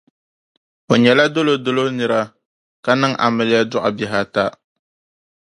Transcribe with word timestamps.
O 0.91 0.93
nyɛla 1.03 1.25
dolo 1.33 1.53
dolo 1.65 1.83
nira 1.97 2.21
ka 2.83 2.91
niŋ 2.99 3.13
amiliya 3.25 3.61
dɔɣi 3.71 3.89
bihi 3.97 4.17
ata. 4.23 4.43